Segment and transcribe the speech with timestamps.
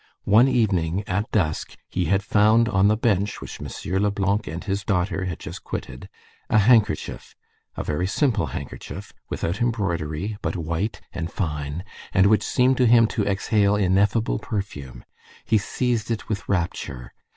[0.25, 3.67] One evening, at dusk, he had found, on the bench which "M.
[4.01, 6.09] Leblanc and his daughter" had just quitted,
[6.49, 7.35] a handkerchief,
[7.77, 11.83] a very simple handkerchief, without embroidery, but white, and fine,
[12.15, 15.05] and which seemed to him to exhale ineffable perfume.
[15.45, 17.11] He seized it with rapture.